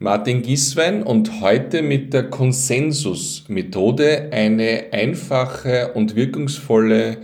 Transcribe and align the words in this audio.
Martin 0.00 0.42
Giswein 0.42 1.04
und 1.04 1.40
heute 1.40 1.80
mit 1.80 2.12
der 2.12 2.24
Konsensusmethode 2.24 4.30
eine 4.32 4.86
einfache 4.90 5.92
und 5.94 6.16
wirkungsvolle 6.16 7.18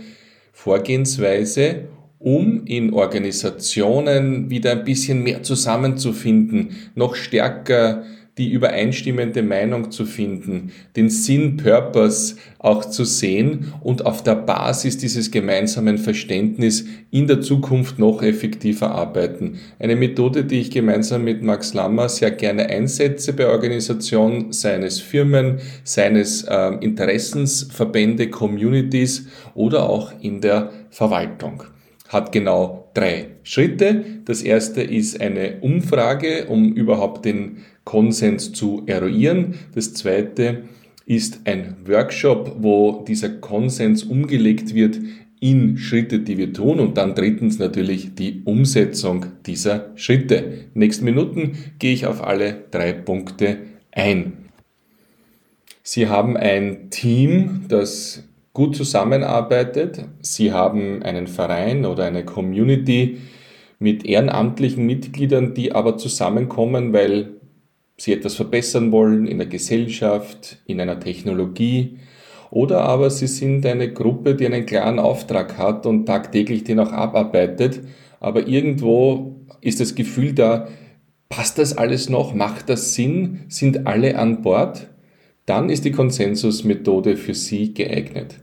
Vorgehensweise, 0.53 1.89
um 2.17 2.65
in 2.65 2.93
Organisationen 2.93 4.49
wieder 4.49 4.71
ein 4.71 4.85
bisschen 4.85 5.21
mehr 5.21 5.43
zusammenzufinden, 5.43 6.77
noch 6.95 7.15
stärker 7.15 8.05
die 8.37 8.49
übereinstimmende 8.49 9.43
Meinung 9.43 9.91
zu 9.91 10.05
finden, 10.05 10.71
den 10.95 11.09
Sinn, 11.09 11.57
Purpose 11.57 12.35
auch 12.59 12.85
zu 12.85 13.03
sehen 13.03 13.73
und 13.81 14.05
auf 14.05 14.23
der 14.23 14.35
Basis 14.35 14.97
dieses 14.97 15.31
gemeinsamen 15.31 15.97
Verständnis 15.97 16.85
in 17.11 17.27
der 17.27 17.41
Zukunft 17.41 17.99
noch 17.99 18.23
effektiver 18.23 18.91
arbeiten. 18.91 19.59
Eine 19.79 19.95
Methode, 19.95 20.45
die 20.45 20.61
ich 20.61 20.71
gemeinsam 20.71 21.25
mit 21.25 21.43
Max 21.43 21.73
Lammer 21.73 22.07
sehr 22.07 22.31
gerne 22.31 22.67
einsetze 22.67 23.33
bei 23.33 23.47
Organisationen 23.47 24.53
seines 24.53 24.99
Firmen, 24.99 25.59
seines 25.83 26.43
äh, 26.43 26.75
Interessensverbände, 26.79 28.29
Communities 28.29 29.27
oder 29.55 29.89
auch 29.89 30.13
in 30.21 30.39
der 30.39 30.71
Verwaltung 30.89 31.63
hat 32.11 32.31
genau 32.33 32.89
drei 32.93 33.27
Schritte. 33.43 34.03
Das 34.25 34.41
erste 34.41 34.81
ist 34.81 35.21
eine 35.21 35.61
Umfrage, 35.61 36.47
um 36.47 36.73
überhaupt 36.73 37.23
den 37.23 37.63
Konsens 37.83 38.51
zu 38.51 38.83
eruieren. 38.85 39.55
Das 39.73 39.93
zweite 39.93 40.63
ist 41.05 41.41
ein 41.45 41.77
Workshop, 41.85 42.57
wo 42.59 43.03
dieser 43.07 43.29
Konsens 43.29 44.03
umgelegt 44.03 44.73
wird 44.73 44.99
in 45.39 45.77
Schritte, 45.77 46.19
die 46.19 46.37
wir 46.37 46.53
tun. 46.53 46.79
Und 46.79 46.97
dann 46.97 47.15
drittens 47.15 47.59
natürlich 47.59 48.15
die 48.15 48.43
Umsetzung 48.45 49.25
dieser 49.45 49.91
Schritte. 49.95 50.65
Nächsten 50.73 51.05
Minuten 51.05 51.57
gehe 51.79 51.93
ich 51.93 52.05
auf 52.05 52.23
alle 52.23 52.65
drei 52.71 52.93
Punkte 52.93 53.57
ein. 53.91 54.33
Sie 55.83 56.07
haben 56.07 56.37
ein 56.37 56.91
Team, 56.91 57.65
das 57.67 58.23
gut 58.53 58.75
zusammenarbeitet. 58.75 60.05
Sie 60.21 60.53
haben 60.53 61.01
einen 61.03 61.27
Verein 61.27 61.85
oder 61.85 62.05
eine 62.05 62.23
Community 62.23 63.17
mit 63.79 64.05
ehrenamtlichen 64.05 64.85
Mitgliedern, 64.85 65.55
die 65.55 65.71
aber 65.71 65.97
zusammenkommen, 65.97 66.93
weil 66.93 67.40
sie 68.01 68.13
etwas 68.13 68.35
verbessern 68.35 68.91
wollen 68.91 69.27
in 69.27 69.37
der 69.37 69.47
Gesellschaft, 69.47 70.57
in 70.65 70.81
einer 70.81 70.99
Technologie, 70.99 71.99
oder 72.49 72.81
aber 72.81 73.09
sie 73.09 73.27
sind 73.27 73.65
eine 73.65 73.93
Gruppe, 73.93 74.35
die 74.35 74.45
einen 74.45 74.65
klaren 74.65 74.99
Auftrag 74.99 75.57
hat 75.57 75.85
und 75.85 76.05
tagtäglich 76.05 76.63
den 76.63 76.79
auch 76.79 76.91
abarbeitet, 76.91 77.81
aber 78.19 78.47
irgendwo 78.47 79.35
ist 79.61 79.79
das 79.79 79.95
Gefühl 79.95 80.33
da, 80.33 80.67
passt 81.29 81.57
das 81.59 81.77
alles 81.77 82.09
noch, 82.09 82.33
macht 82.33 82.69
das 82.69 82.93
Sinn, 82.93 83.41
sind 83.47 83.87
alle 83.87 84.17
an 84.17 84.41
Bord? 84.41 84.87
Dann 85.45 85.69
ist 85.69 85.85
die 85.85 85.91
Konsensusmethode 85.91 87.17
für 87.17 87.33
Sie 87.33 87.73
geeignet. 87.73 88.35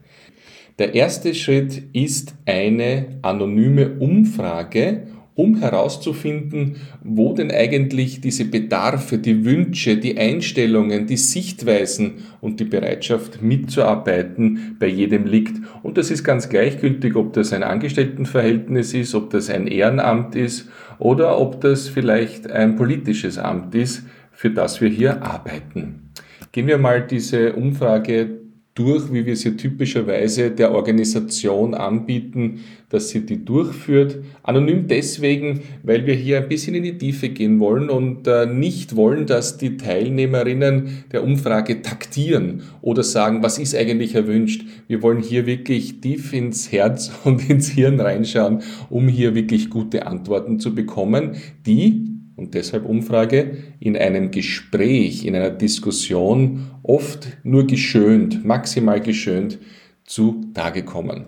Der 0.79 0.95
erste 0.95 1.35
Schritt 1.35 1.83
ist 1.93 2.35
eine 2.47 3.19
anonyme 3.23 3.99
Umfrage 3.99 5.09
um 5.39 5.61
herauszufinden, 5.61 6.79
wo 7.05 7.33
denn 7.33 7.53
eigentlich 7.53 8.21
diese 8.21 8.45
Bedarfe, 8.45 9.19
die 9.19 9.45
Wünsche, 9.45 9.97
die 9.97 10.19
Einstellungen, 10.19 11.07
die 11.07 11.17
Sichtweisen 11.17 12.15
und 12.41 12.59
die 12.59 12.65
Bereitschaft 12.65 13.41
mitzuarbeiten 13.41 14.77
bei 14.81 14.89
jedem 14.89 15.27
liegt. 15.27 15.55
Und 15.85 15.97
das 15.97 16.11
ist 16.11 16.25
ganz 16.25 16.49
gleichgültig, 16.49 17.15
ob 17.15 17.35
das 17.35 17.53
ein 17.53 17.63
Angestelltenverhältnis 17.63 18.95
ist, 18.95 19.15
ob 19.15 19.31
das 19.31 19.49
ein 19.49 19.69
Ehrenamt 19.69 20.35
ist 20.35 20.69
oder 20.99 21.39
ob 21.39 21.61
das 21.61 21.89
vielleicht 21.89 22.51
ein 22.51 22.75
politisches 22.75 23.39
Amt 23.39 23.77
ist, 23.77 24.03
für 24.33 24.51
das 24.51 24.81
wir 24.81 24.89
hier 24.89 25.23
arbeiten. 25.23 26.11
Gehen 26.51 26.67
wir 26.67 26.79
mal 26.79 27.07
diese 27.07 27.53
Umfrage 27.53 28.41
durch, 28.79 29.13
wie 29.13 29.27
wir 29.27 29.35
sie 29.35 29.57
typischerweise 29.57 30.53
der 30.53 30.73
Organisation 30.73 31.75
anbieten, 31.75 32.61
dass 32.91 33.09
sie 33.09 33.27
die 33.27 33.45
durchführt. 33.45 34.19
Anonym 34.45 34.87
deswegen, 34.87 35.63
weil 35.83 36.07
wir 36.07 36.15
hier 36.15 36.39
ein 36.39 36.49
bisschen 36.49 36.77
in 36.77 36.85
die 36.85 36.97
Tiefe 36.97 37.29
gehen 37.29 37.59
wollen 37.59 37.91
und 37.91 38.29
äh, 38.29 38.47
nicht 38.47 38.95
wollen, 38.95 39.27
dass 39.27 39.59
die 39.59 39.77
Teilnehmerinnen 39.77 41.05
der 41.11 41.25
Umfrage 41.25 41.83
taktieren 41.83 42.63
oder 42.81 43.03
sagen, 43.03 43.43
was 43.43 43.59
ist 43.59 43.75
eigentlich 43.75 44.15
erwünscht. 44.15 44.65
Wir 44.87 45.03
wollen 45.03 45.23
hier 45.23 45.47
wirklich 45.47 46.01
tief 46.01 46.33
ins 46.33 46.71
Herz 46.71 47.11
und 47.25 47.51
ins 47.51 47.69
Hirn 47.69 47.99
reinschauen, 47.99 48.61
um 48.91 49.09
hier 49.09 49.35
wirklich 49.35 49.71
gute 49.71 50.07
Antworten 50.07 50.61
zu 50.61 50.75
bekommen, 50.75 51.37
die 51.67 52.18
und 52.39 52.55
deshalb 52.55 52.87
Umfrage, 52.87 53.57
in 53.81 53.97
einem 53.97 54.31
Gespräch, 54.31 55.27
in 55.27 55.35
einer 55.35 55.51
Diskussion 55.51 56.71
oft 56.85 57.27
nur 57.43 57.67
geschönt, 57.67 58.45
maximal 58.45 59.01
geschönt 59.01 59.59
zu 60.05 60.45
Tage 60.55 60.85
kommen. 60.85 61.27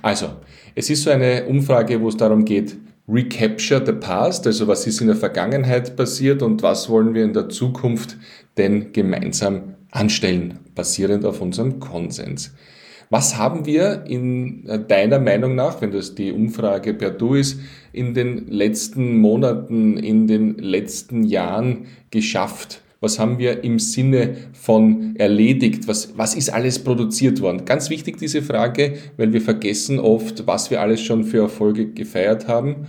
Also, 0.00 0.30
es 0.74 0.88
ist 0.88 1.02
so 1.02 1.10
eine 1.10 1.44
Umfrage, 1.44 2.00
wo 2.00 2.08
es 2.08 2.16
darum 2.16 2.44
geht, 2.46 2.76
Recapture 3.06 3.84
the 3.84 3.92
Past, 3.92 4.46
also 4.46 4.66
was 4.66 4.86
ist 4.86 5.00
in 5.00 5.06
der 5.06 5.16
Vergangenheit 5.16 5.96
passiert 5.96 6.42
und 6.42 6.62
was 6.62 6.88
wollen 6.88 7.14
wir 7.14 7.24
in 7.24 7.32
der 7.32 7.48
Zukunft 7.48 8.16
denn 8.56 8.92
gemeinsam 8.92 9.74
anstellen, 9.90 10.58
basierend 10.74 11.24
auf 11.24 11.40
unserem 11.40 11.78
Konsens. 11.78 12.54
Was 13.10 13.36
haben 13.38 13.64
wir 13.64 14.04
in 14.06 14.66
äh, 14.66 14.78
deiner 14.78 15.18
Meinung 15.18 15.54
nach, 15.54 15.80
wenn 15.80 15.90
das 15.90 16.14
die 16.14 16.32
Umfrage 16.32 16.92
per 16.92 17.10
Du 17.10 17.34
ist, 17.34 17.60
in 17.92 18.14
den 18.14 18.46
letzten 18.48 19.18
Monaten, 19.18 19.96
in 19.96 20.26
den 20.26 20.58
letzten 20.58 21.24
Jahren 21.24 21.86
geschafft? 22.10 22.82
Was 23.00 23.20
haben 23.20 23.38
wir 23.38 23.62
im 23.62 23.78
Sinne 23.78 24.36
von 24.52 25.14
erledigt? 25.16 25.86
Was, 25.86 26.18
was 26.18 26.34
ist 26.34 26.50
alles 26.50 26.80
produziert 26.80 27.40
worden? 27.40 27.64
Ganz 27.64 27.90
wichtig 27.90 28.18
diese 28.18 28.42
Frage, 28.42 28.94
weil 29.16 29.32
wir 29.32 29.40
vergessen 29.40 30.00
oft, 30.00 30.46
was 30.46 30.70
wir 30.70 30.80
alles 30.80 31.00
schon 31.00 31.22
für 31.22 31.42
Erfolge 31.42 31.92
gefeiert 31.92 32.48
haben 32.48 32.86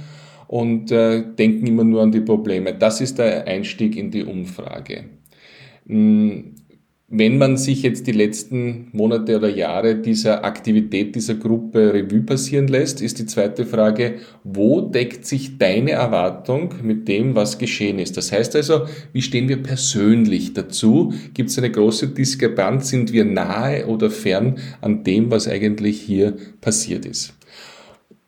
und 0.47 0.91
äh, 0.91 1.23
denken 1.37 1.67
immer 1.67 1.83
nur 1.83 2.01
an 2.01 2.11
die 2.11 2.21
Probleme. 2.21 2.73
Das 2.73 3.01
ist 3.01 3.19
der 3.19 3.47
Einstieg 3.47 3.95
in 3.95 4.09
die 4.09 4.23
Umfrage. 4.23 5.05
Hm, 5.85 6.55
wenn 7.11 7.39
man 7.39 7.57
sich 7.57 7.81
jetzt 7.81 8.05
die 8.05 8.11
letzten 8.11 8.89
Monate 8.91 9.37
oder 9.37 9.49
Jahre 9.49 9.95
dieser 9.95 10.45
Aktivität 10.45 11.15
dieser 11.15 11.35
Gruppe 11.35 11.93
Revue 11.93 12.21
passieren 12.21 12.67
lässt, 12.67 13.01
ist 13.01 13.17
die 13.17 13.25
zweite 13.25 13.65
Frage, 13.65 14.15
wo 14.43 14.81
deckt 14.81 15.25
sich 15.25 15.57
deine 15.57 15.91
Erwartung 15.91 16.75
mit 16.83 17.07
dem, 17.07 17.33
was 17.33 17.57
geschehen 17.57 17.97
ist? 17.97 18.15
Das 18.15 18.31
heißt 18.31 18.55
also, 18.55 18.85
wie 19.11 19.23
stehen 19.23 19.49
wir 19.49 19.63
persönlich 19.63 20.53
dazu? 20.53 21.13
Gibt 21.33 21.49
es 21.49 21.57
eine 21.57 21.71
große 21.71 22.09
Diskrepanz? 22.09 22.89
Sind 22.89 23.11
wir 23.11 23.25
nahe 23.25 23.87
oder 23.87 24.11
fern 24.11 24.59
an 24.81 25.03
dem, 25.03 25.31
was 25.31 25.47
eigentlich 25.47 25.99
hier 26.01 26.35
passiert 26.61 27.07
ist? 27.07 27.38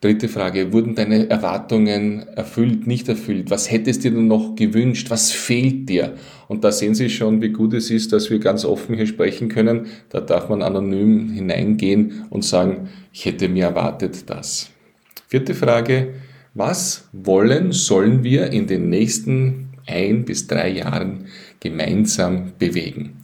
Dritte 0.02 0.30
Frage, 0.30 0.74
wurden 0.74 0.96
deine 0.96 1.30
Erwartungen 1.30 2.28
erfüllt, 2.30 2.88
nicht 2.88 3.08
erfüllt? 3.08 3.52
Was 3.52 3.70
hättest 3.70 4.04
du 4.04 4.10
dir 4.10 4.18
noch 4.18 4.56
gewünscht? 4.56 5.12
Was 5.12 5.32
fehlt 5.32 5.88
dir? 5.90 6.16
Und 6.48 6.64
da 6.64 6.72
sehen 6.72 6.96
Sie 6.96 7.08
schon, 7.08 7.40
wie 7.40 7.50
gut 7.50 7.76
es 7.76 7.92
ist, 7.92 8.12
dass 8.12 8.32
wir 8.32 8.40
ganz 8.40 8.66
offen 8.66 8.96
hier 8.96 9.06
sprechen 9.06 9.48
können. 9.48 9.86
Da 10.10 10.20
darf 10.20 10.50
man 10.50 10.64
anonym 10.64 11.30
hineingehen 11.30 12.26
und 12.32 12.44
sagen, 12.44 12.90
ich 13.14 13.26
hätte 13.26 13.48
mir 13.48 13.66
erwartet 13.66 14.28
das. 14.28 14.72
Vierte 15.28 15.54
Frage, 15.54 16.16
was 16.56 17.08
wollen, 17.14 17.72
sollen 17.72 18.24
wir 18.24 18.52
in 18.52 18.66
den 18.66 18.90
nächsten 18.90 19.70
ein 19.86 20.26
bis 20.26 20.48
drei 20.48 20.70
Jahren 20.70 21.28
gemeinsam 21.60 22.54
bewegen? 22.58 23.20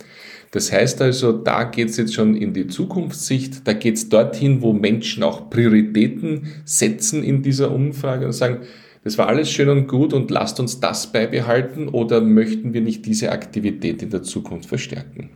Das 0.58 0.72
heißt 0.72 1.04
also, 1.04 1.34
da 1.34 1.66
geht 1.66 1.90
es 1.90 1.98
jetzt 1.98 2.16
schon 2.16 2.36
in 2.36 2.52
die 2.52 2.66
Zukunftssicht, 2.66 3.68
da 3.68 3.74
geht 3.74 3.94
es 3.94 4.10
dorthin, 4.10 4.64
wo 4.64 4.74
Menschen 4.74 5.22
auch 5.22 5.52
Prioritäten 5.52 6.48
setzen 6.66 7.22
in 7.22 7.44
dieser 7.44 7.70
Umfrage 7.70 8.26
und 8.26 8.32
sagen, 8.32 8.62
das 9.04 9.20
war 9.20 9.28
alles 9.28 9.52
schön 9.52 9.70
und 9.70 9.88
gut 9.88 10.14
und 10.14 10.32
lasst 10.32 10.60
uns 10.60 10.80
das 10.80 11.12
beibehalten 11.12 11.90
oder 11.90 12.22
möchten 12.22 12.74
wir 12.74 12.82
nicht 12.82 13.06
diese 13.06 13.32
Aktivität 13.32 14.02
in 14.02 14.10
der 14.10 14.24
Zukunft 14.24 14.68
verstärken? 14.68 15.30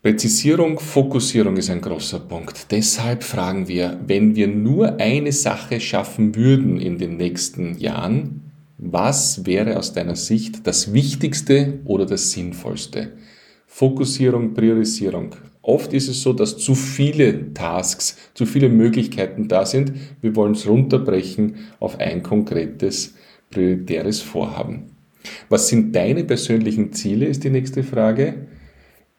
Präzisierung, 0.00 0.78
Fokussierung 0.78 1.56
ist 1.56 1.68
ein 1.68 1.80
großer 1.80 2.20
Punkt. 2.20 2.70
Deshalb 2.70 3.24
fragen 3.24 3.66
wir, 3.66 3.98
wenn 4.06 4.36
wir 4.36 4.46
nur 4.46 5.00
eine 5.00 5.32
Sache 5.32 5.80
schaffen 5.80 6.36
würden 6.36 6.80
in 6.80 6.96
den 6.96 7.16
nächsten 7.16 7.76
Jahren, 7.76 8.45
was 8.78 9.46
wäre 9.46 9.78
aus 9.78 9.92
deiner 9.92 10.16
Sicht 10.16 10.66
das 10.66 10.92
Wichtigste 10.92 11.80
oder 11.84 12.04
das 12.04 12.32
Sinnvollste? 12.32 13.12
Fokussierung, 13.66 14.54
Priorisierung. 14.54 15.34
Oft 15.62 15.92
ist 15.92 16.08
es 16.08 16.22
so, 16.22 16.32
dass 16.32 16.58
zu 16.58 16.74
viele 16.74 17.52
Tasks, 17.52 18.16
zu 18.34 18.46
viele 18.46 18.68
Möglichkeiten 18.68 19.48
da 19.48 19.66
sind. 19.66 19.92
Wir 20.20 20.36
wollen 20.36 20.52
es 20.52 20.68
runterbrechen 20.68 21.56
auf 21.80 21.98
ein 21.98 22.22
konkretes, 22.22 23.14
prioritäres 23.50 24.20
Vorhaben. 24.20 24.90
Was 25.48 25.68
sind 25.68 25.94
deine 25.96 26.24
persönlichen 26.24 26.92
Ziele, 26.92 27.26
ist 27.26 27.42
die 27.44 27.50
nächste 27.50 27.82
Frage. 27.82 28.46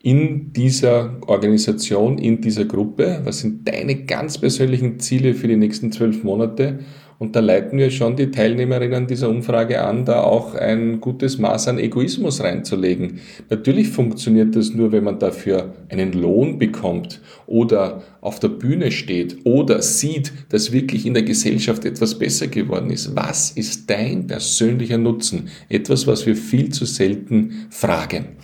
In 0.01 0.53
dieser 0.53 1.17
Organisation, 1.27 2.17
in 2.17 2.39
dieser 2.39 2.65
Gruppe, 2.65 3.21
was 3.25 3.39
sind 3.39 3.67
deine 3.67 4.05
ganz 4.05 4.37
persönlichen 4.37 4.99
Ziele 4.99 5.33
für 5.33 5.47
die 5.47 5.57
nächsten 5.57 5.91
zwölf 5.91 6.23
Monate 6.23 6.79
Und 7.19 7.35
da 7.35 7.39
leiten 7.39 7.79
wir 7.79 7.89
schon 7.89 8.15
die 8.15 8.29
Teilnehmerinnen 8.29 9.07
dieser 9.07 9.29
Umfrage 9.29 9.81
an, 9.83 10.05
da 10.05 10.21
auch 10.21 10.53
ein 10.53 11.01
gutes 11.01 11.39
Maß 11.39 11.67
an 11.67 11.79
Egoismus 11.79 12.41
reinzulegen. 12.41 13.21
Natürlich 13.49 13.89
funktioniert 13.89 14.55
das 14.55 14.73
nur, 14.73 14.91
wenn 14.91 15.03
man 15.03 15.17
dafür 15.17 15.73
einen 15.89 16.13
Lohn 16.13 16.59
bekommt 16.59 17.19
oder 17.47 18.03
auf 18.21 18.39
der 18.39 18.49
Bühne 18.49 18.91
steht 18.91 19.37
oder 19.45 19.81
sieht, 19.81 20.31
dass 20.49 20.71
wirklich 20.71 21.07
in 21.07 21.15
der 21.15 21.23
Gesellschaft 21.23 21.85
etwas 21.85 22.19
besser 22.19 22.47
geworden 22.47 22.91
ist. 22.91 23.15
Was 23.15 23.49
ist 23.49 23.89
dein 23.89 24.27
persönlicher 24.27 24.99
Nutzen? 24.99 25.49
Etwas, 25.69 26.05
was 26.05 26.27
wir 26.27 26.35
viel 26.35 26.69
zu 26.69 26.85
selten 26.85 27.67
fragen. 27.71 28.37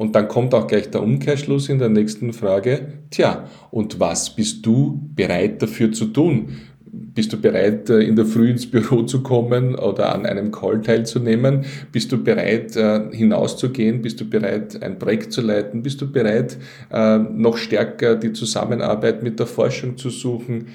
Und 0.00 0.16
dann 0.16 0.28
kommt 0.28 0.54
auch 0.54 0.66
gleich 0.66 0.90
der 0.90 1.02
Umkehrschluss 1.02 1.68
in 1.68 1.78
der 1.78 1.90
nächsten 1.90 2.32
Frage. 2.32 2.94
Tja, 3.10 3.44
und 3.70 4.00
was 4.00 4.34
bist 4.34 4.64
du 4.64 4.98
bereit 5.14 5.60
dafür 5.60 5.92
zu 5.92 6.06
tun? 6.06 6.56
Bist 6.92 7.32
du 7.32 7.40
bereit, 7.40 7.88
äh, 7.88 8.00
in 8.00 8.16
der 8.16 8.24
Früh 8.24 8.50
ins 8.50 8.68
Büro 8.68 9.02
zu 9.02 9.22
kommen 9.22 9.76
oder 9.76 10.14
an 10.14 10.26
einem 10.26 10.50
Call 10.50 10.80
teilzunehmen? 10.80 11.64
Bist 11.92 12.10
du 12.10 12.22
bereit, 12.22 12.74
äh, 12.76 13.10
hinauszugehen? 13.12 14.02
Bist 14.02 14.20
du 14.20 14.28
bereit, 14.28 14.82
ein 14.82 14.98
Projekt 14.98 15.32
zu 15.32 15.40
leiten? 15.40 15.82
Bist 15.82 16.00
du 16.00 16.10
bereit, 16.10 16.58
äh, 16.92 17.18
noch 17.18 17.56
stärker 17.56 18.16
die 18.16 18.32
Zusammenarbeit 18.32 19.22
mit 19.22 19.38
der 19.38 19.46
Forschung 19.46 19.96
zu 19.96 20.10
suchen? 20.10 20.68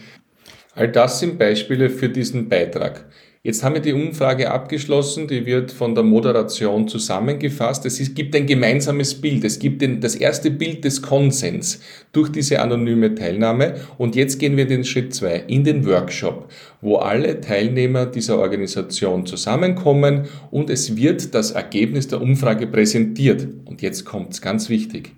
All 0.73 0.89
das 0.89 1.19
sind 1.19 1.37
Beispiele 1.37 1.89
für 1.89 2.09
diesen 2.09 2.47
Beitrag. 2.47 3.05
Jetzt 3.45 3.63
haben 3.63 3.75
wir 3.75 3.81
die 3.81 3.93
Umfrage 3.93 4.49
abgeschlossen, 4.49 5.27
die 5.27 5.45
wird 5.45 5.71
von 5.71 5.93
der 5.93 6.03
Moderation 6.03 6.87
zusammengefasst. 6.87 7.85
Es 7.85 8.15
gibt 8.15 8.35
ein 8.35 8.47
gemeinsames 8.47 9.21
Bild, 9.21 9.43
es 9.43 9.59
gibt 9.59 9.83
den, 9.83 10.01
das 10.01 10.15
erste 10.15 10.49
Bild 10.49 10.83
des 10.83 11.03
Konsens 11.03 11.79
durch 12.11 12.31
diese 12.31 12.59
anonyme 12.59 13.13
Teilnahme 13.13 13.75
und 13.99 14.15
jetzt 14.15 14.39
gehen 14.39 14.57
wir 14.57 14.63
in 14.63 14.69
den 14.69 14.83
Schritt 14.83 15.13
zwei 15.13 15.43
in 15.47 15.63
den 15.63 15.85
Workshop, 15.85 16.49
wo 16.81 16.95
alle 16.95 17.39
Teilnehmer 17.39 18.07
dieser 18.07 18.39
Organisation 18.39 19.27
zusammenkommen 19.27 20.23
und 20.49 20.71
es 20.71 20.97
wird 20.97 21.35
das 21.35 21.51
Ergebnis 21.51 22.07
der 22.07 22.23
Umfrage 22.23 22.65
präsentiert. 22.65 23.47
Und 23.65 23.83
jetzt 23.83 24.05
kommt's 24.05 24.41
ganz 24.41 24.69
wichtig. 24.69 25.11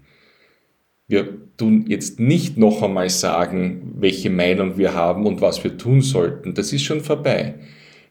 Wir 1.08 1.30
tun 1.56 1.86
jetzt 1.88 2.20
nicht 2.20 2.58
noch 2.58 2.84
einmal 2.84 3.10
sagen, 3.10 3.94
welche 3.98 4.30
Meinung 4.30 4.78
wir 4.78 4.94
haben 4.94 5.26
und 5.26 5.40
was 5.40 5.64
wir 5.64 5.78
tun 5.78 6.02
sollten. 6.02 6.56
Das 6.56 6.74
ist 6.74 6.84
schon 6.84 7.00
vorbei. 7.00 7.56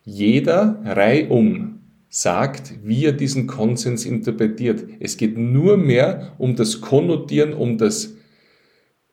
Jeder 0.07 0.81
reihum 0.85 1.81
sagt, 2.09 2.75
wie 2.85 3.05
er 3.05 3.13
diesen 3.13 3.49
Konsens 3.49 4.07
interpretiert. 4.07 4.85
Es 5.01 5.17
geht 5.17 5.37
nur 5.37 5.77
mehr 5.77 6.33
um 6.39 6.55
das 6.55 6.81
Konnotieren, 6.81 7.53
um 7.53 7.77
das 7.77 8.15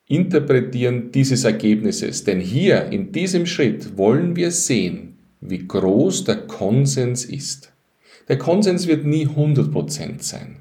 Interpretieren 0.06 1.10
dieses 1.10 1.42
Ergebnisses. 1.44 2.22
Denn 2.22 2.38
hier 2.38 2.86
in 2.92 3.10
diesem 3.10 3.44
Schritt 3.44 3.98
wollen 3.98 4.36
wir 4.36 4.52
sehen, 4.52 5.18
wie 5.40 5.66
groß 5.66 6.24
der 6.24 6.46
Konsens 6.46 7.24
ist. 7.24 7.72
Der 8.28 8.38
Konsens 8.38 8.86
wird 8.86 9.04
nie 9.04 9.26
100% 9.26 10.22
sein, 10.22 10.58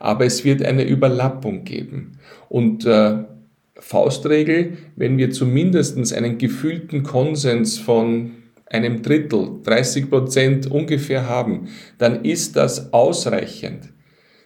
aber 0.00 0.26
es 0.26 0.44
wird 0.44 0.62
eine 0.62 0.86
Überlappung 0.86 1.64
geben. 1.64 2.18
Und 2.48 2.84
äh, 2.84 3.18
Faustregel, 3.76 4.76
wenn 4.96 5.16
wir 5.18 5.30
zumindest 5.30 6.12
einen 6.12 6.36
gefühlten 6.36 7.04
Konsens 7.04 7.78
von 7.78 8.32
einem 8.70 9.02
Drittel, 9.02 9.60
30 9.64 10.10
Prozent 10.10 10.70
ungefähr 10.70 11.28
haben, 11.28 11.68
dann 11.98 12.24
ist 12.24 12.56
das 12.56 12.92
ausreichend. 12.92 13.88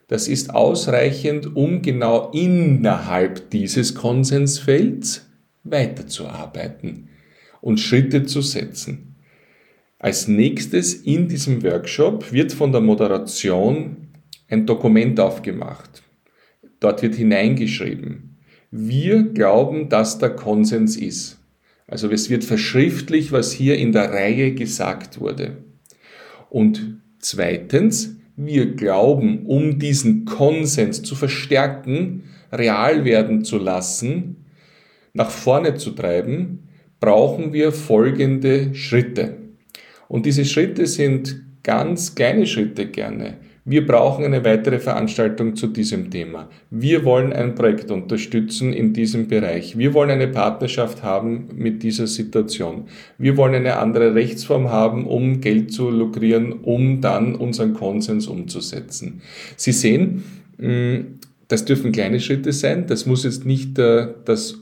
Das 0.09 0.29
ist 0.29 0.55
ausreichend, 0.55 1.57
um 1.57 1.83
genau 1.83 2.31
innerhalb 2.33 3.51
dieses 3.51 3.95
Konsensfelds 3.95 5.27
weiterzuarbeiten 5.65 7.09
und 7.61 7.81
Schritte 7.81 8.25
zu 8.25 8.43
setzen. 8.43 9.17
Als 9.99 10.27
nächstes 10.29 10.95
in 10.95 11.29
diesem 11.29 11.63
Workshop 11.63 12.33
wird 12.33 12.53
von 12.53 12.73
der 12.73 12.81
Moderation 12.81 14.09
ein 14.49 14.67
Dokument 14.67 15.19
aufgemacht. 15.21 16.03
Dort 16.81 17.03
wird 17.03 17.15
hineingeschrieben, 17.15 18.37
wir 18.71 19.23
glauben, 19.23 19.89
dass 19.89 20.19
der 20.19 20.31
Konsens 20.31 20.97
ist. 20.97 21.39
Also 21.93 22.09
es 22.09 22.31
wird 22.31 22.43
verschriftlich, 22.43 23.33
was 23.33 23.53
hier 23.53 23.77
in 23.77 23.93
der 23.93 24.11
Reihe 24.11 24.55
gesagt 24.55 25.21
wurde. 25.21 25.59
Und 26.49 27.03
zweitens, 27.19 28.17
wir 28.35 28.75
glauben, 28.75 29.45
um 29.45 29.79
diesen 29.79 30.25
Konsens 30.25 31.03
zu 31.03 31.15
verstärken, 31.15 32.23
real 32.51 33.05
werden 33.05 33.45
zu 33.45 33.59
lassen, 33.59 34.47
nach 35.13 35.29
vorne 35.29 35.75
zu 35.75 35.91
treiben, 35.91 36.61
brauchen 36.99 37.53
wir 37.53 37.73
folgende 37.73 38.75
Schritte. 38.75 39.37
Und 40.09 40.25
diese 40.25 40.47
Schritte 40.47 40.87
sind 40.87 41.43
ganz 41.63 42.15
kleine 42.15 42.47
Schritte 42.47 42.87
gerne. 42.87 43.37
Wir 43.65 43.87
brauchen 43.87 44.25
eine 44.25 44.45
weitere 44.45 44.81
Veranstaltung 44.81 45.55
zu 45.55 45.69
diesem 45.69 46.11
Thema. 46.11 46.49
Wir 46.71 47.05
wollen 47.05 47.33
ein 47.33 47.55
Projekt 47.55 47.93
unterstützen 47.93 48.73
in 48.73 48.93
diesem 48.93 49.29
Bereich. 49.29 49.79
Wir 49.79 49.95
wollen 49.95 50.11
eine 50.11 50.27
Partnerschaft 50.27 51.05
haben 51.05 51.49
mit 51.55 51.85
dieser 51.85 52.09
Situation. 52.09 52.87
Wir 53.19 53.37
wollen 53.37 53.55
eine 53.55 53.77
andere 53.77 54.17
Rechtsform 54.17 54.71
haben, 54.71 55.07
um 55.07 55.41
Geld 55.41 55.73
zu 55.73 55.91
lukrieren, 55.91 56.53
um 56.53 57.01
dann 57.01 57.37
unseren 57.37 57.75
Konsens 57.75 58.27
umzusetzen. 58.27 59.23
Sie 59.57 59.73
sehen, 59.73 60.25
mm, 60.59 61.21
das 61.47 61.65
dürfen 61.65 61.93
kleine 61.93 62.19
Schritte 62.19 62.53
sein. 62.53 62.89
Das 62.89 63.07
muss 63.07 63.23
jetzt 63.23 63.47
nicht 63.47 63.79
äh, 63.79 64.09
das 64.25 64.62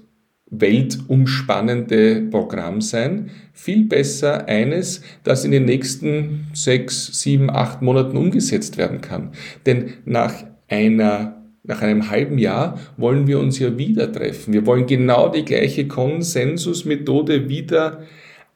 weltumspannende 0.51 2.23
Programm 2.31 2.81
sein. 2.81 3.31
Viel 3.53 3.85
besser 3.85 4.49
eines, 4.49 5.03
das 5.23 5.45
in 5.45 5.53
den 5.53 5.65
nächsten 5.65 6.49
sechs, 6.53 7.21
sieben, 7.21 7.51
acht 7.51 7.83
Monaten 7.83 8.17
umgesetzt 8.17 8.77
werden 8.77 9.01
kann. 9.01 9.31
Denn 9.67 9.95
nach 10.05 10.35
einer 10.69 11.37
nach 11.63 11.83
einem 11.83 12.11
halben 12.11 12.39
Jahr 12.39 12.79
wollen 12.97 13.27
wir 13.27 13.39
uns 13.39 13.59
ja 13.59 13.77
wieder 13.77 14.11
treffen. 14.11 14.55
Wir 14.55 14.65
wollen 14.65 14.87
genau 14.87 15.29
die 15.29 15.45
gleiche 15.45 15.87
Konsensusmethode 15.87 17.51
wieder 17.51 18.01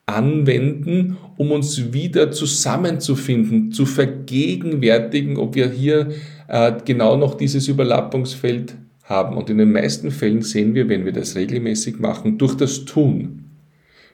anwenden, 0.06 1.16
um 1.36 1.52
uns 1.52 1.92
wieder 1.92 2.30
zusammenzufinden, 2.30 3.72
zu 3.72 3.86
vergegenwärtigen, 3.86 5.36
ob 5.36 5.54
wir 5.54 5.70
hier 5.70 6.12
äh, 6.48 6.72
genau 6.84 7.16
noch 7.16 7.34
dieses 7.34 7.68
Überlappungsfeld 7.68 8.74
haben. 9.04 9.36
Und 9.36 9.50
in 9.50 9.58
den 9.58 9.72
meisten 9.72 10.10
Fällen 10.10 10.42
sehen 10.42 10.74
wir, 10.74 10.88
wenn 10.88 11.04
wir 11.04 11.12
das 11.12 11.36
regelmäßig 11.36 11.98
machen, 11.98 12.38
durch 12.38 12.54
das 12.54 12.84
Tun 12.84 13.44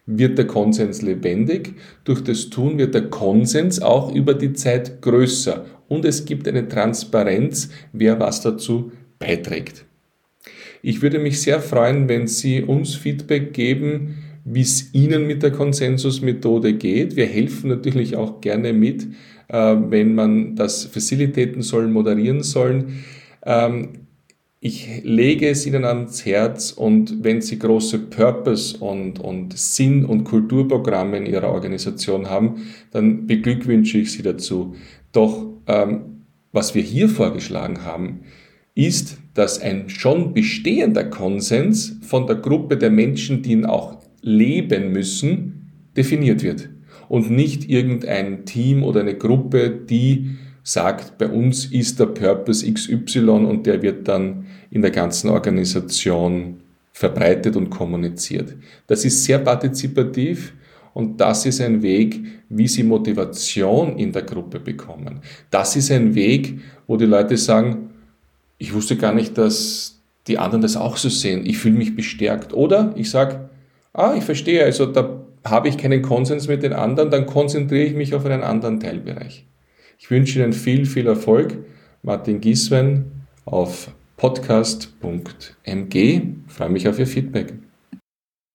wird 0.06 0.38
der 0.38 0.46
Konsens 0.46 1.02
lebendig, 1.02 1.74
durch 2.04 2.22
das 2.22 2.50
Tun 2.50 2.78
wird 2.78 2.94
der 2.94 3.08
Konsens 3.10 3.80
auch 3.80 4.14
über 4.14 4.34
die 4.34 4.52
Zeit 4.52 5.02
größer 5.02 5.64
und 5.88 6.04
es 6.04 6.24
gibt 6.24 6.48
eine 6.48 6.68
Transparenz, 6.68 7.70
wer 7.92 8.18
was 8.18 8.40
dazu 8.40 8.92
beiträgt. 9.18 9.84
Ich 10.82 11.02
würde 11.02 11.18
mich 11.18 11.42
sehr 11.42 11.60
freuen, 11.60 12.08
wenn 12.08 12.26
Sie 12.26 12.62
uns 12.62 12.94
Feedback 12.94 13.52
geben, 13.52 14.18
wie 14.44 14.62
es 14.62 14.94
Ihnen 14.94 15.26
mit 15.26 15.42
der 15.42 15.50
Konsensusmethode 15.50 16.74
geht. 16.74 17.16
Wir 17.16 17.26
helfen 17.26 17.68
natürlich 17.68 18.16
auch 18.16 18.40
gerne 18.40 18.72
mit, 18.72 19.06
äh, 19.48 19.76
wenn 19.88 20.14
man 20.14 20.56
das 20.56 20.84
facilitaten 20.86 21.60
soll, 21.60 21.88
moderieren 21.88 22.42
sollen. 22.42 23.04
Ich 24.62 25.02
lege 25.04 25.48
es 25.48 25.64
Ihnen 25.64 25.86
ans 25.86 26.26
Herz 26.26 26.70
und 26.72 27.24
wenn 27.24 27.40
Sie 27.40 27.58
große 27.58 27.98
Purpose 27.98 28.76
und, 28.76 29.18
und 29.18 29.56
Sinn- 29.56 30.04
und 30.04 30.24
Kulturprogramme 30.24 31.16
in 31.16 31.24
Ihrer 31.24 31.48
Organisation 31.48 32.28
haben, 32.28 32.66
dann 32.90 33.26
beglückwünsche 33.26 33.96
ich 33.96 34.12
Sie 34.12 34.20
dazu. 34.20 34.74
Doch 35.12 35.46
ähm, 35.66 36.24
was 36.52 36.74
wir 36.74 36.82
hier 36.82 37.08
vorgeschlagen 37.08 37.86
haben, 37.86 38.20
ist, 38.74 39.16
dass 39.32 39.62
ein 39.62 39.88
schon 39.88 40.34
bestehender 40.34 41.04
Konsens 41.04 41.96
von 42.02 42.26
der 42.26 42.36
Gruppe 42.36 42.76
der 42.76 42.90
Menschen, 42.90 43.42
die 43.42 43.52
ihn 43.52 43.64
auch 43.64 44.02
leben 44.20 44.92
müssen, 44.92 45.70
definiert 45.96 46.42
wird. 46.42 46.68
Und 47.08 47.30
nicht 47.30 47.70
irgendein 47.70 48.44
Team 48.44 48.82
oder 48.82 49.00
eine 49.00 49.16
Gruppe, 49.16 49.70
die 49.70 50.36
sagt, 50.62 51.18
bei 51.18 51.28
uns 51.28 51.66
ist 51.66 51.98
der 51.98 52.06
Purpose 52.06 52.70
XY 52.72 53.28
und 53.28 53.66
der 53.66 53.82
wird 53.82 54.06
dann 54.06 54.46
in 54.70 54.82
der 54.82 54.90
ganzen 54.90 55.30
Organisation 55.30 56.60
verbreitet 56.92 57.56
und 57.56 57.70
kommuniziert. 57.70 58.54
Das 58.86 59.04
ist 59.04 59.24
sehr 59.24 59.38
partizipativ 59.38 60.52
und 60.92 61.20
das 61.20 61.46
ist 61.46 61.60
ein 61.60 61.82
Weg, 61.82 62.20
wie 62.48 62.68
sie 62.68 62.82
Motivation 62.82 63.96
in 63.96 64.12
der 64.12 64.22
Gruppe 64.22 64.60
bekommen. 64.60 65.20
Das 65.50 65.76
ist 65.76 65.90
ein 65.90 66.14
Weg, 66.14 66.60
wo 66.86 66.96
die 66.96 67.06
Leute 67.06 67.36
sagen, 67.36 67.90
ich 68.58 68.74
wusste 68.74 68.96
gar 68.96 69.14
nicht, 69.14 69.38
dass 69.38 70.00
die 70.26 70.38
anderen 70.38 70.62
das 70.62 70.76
auch 70.76 70.96
so 70.96 71.08
sehen. 71.08 71.46
Ich 71.46 71.58
fühle 71.58 71.76
mich 71.76 71.96
bestärkt. 71.96 72.52
Oder 72.52 72.92
ich 72.96 73.10
sage, 73.10 73.48
ah, 73.94 74.14
ich 74.16 74.24
verstehe, 74.24 74.64
also 74.64 74.86
da 74.86 75.24
habe 75.44 75.68
ich 75.68 75.78
keinen 75.78 76.02
Konsens 76.02 76.48
mit 76.48 76.62
den 76.62 76.74
anderen, 76.74 77.10
dann 77.10 77.26
konzentriere 77.26 77.84
ich 77.84 77.94
mich 77.94 78.14
auf 78.14 78.26
einen 78.26 78.42
anderen 78.42 78.78
Teilbereich. 78.78 79.46
Ich 80.02 80.10
wünsche 80.10 80.38
Ihnen 80.40 80.54
viel, 80.54 80.86
viel 80.86 81.06
Erfolg. 81.06 81.58
Martin 82.02 82.40
Gieswein 82.40 83.04
auf 83.44 83.92
podcast.mg. 84.16 85.94
Ich 85.94 86.22
freue 86.48 86.70
mich 86.70 86.88
auf 86.88 86.98
Ihr 86.98 87.06
Feedback. 87.06 87.52